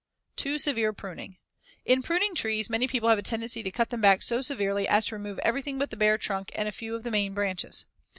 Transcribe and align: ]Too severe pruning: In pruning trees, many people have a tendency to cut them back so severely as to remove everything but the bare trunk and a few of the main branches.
]Too 0.35 0.57
severe 0.57 0.93
pruning: 0.93 1.37
In 1.85 2.01
pruning 2.01 2.33
trees, 2.33 2.71
many 2.71 2.87
people 2.87 3.09
have 3.09 3.19
a 3.19 3.21
tendency 3.21 3.61
to 3.61 3.69
cut 3.69 3.91
them 3.91 4.01
back 4.01 4.23
so 4.23 4.41
severely 4.41 4.87
as 4.87 5.05
to 5.05 5.15
remove 5.15 5.37
everything 5.43 5.77
but 5.77 5.91
the 5.91 5.95
bare 5.95 6.17
trunk 6.17 6.51
and 6.55 6.67
a 6.67 6.71
few 6.71 6.95
of 6.95 7.03
the 7.03 7.11
main 7.11 7.35
branches. 7.35 7.85